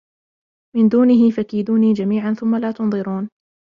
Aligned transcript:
من 0.75 0.87
دونه 0.89 1.31
فكيدوني 1.31 1.93
جميعا 1.93 2.33
ثم 2.33 2.55
لا 2.55 2.71
تنظرون 2.71 3.29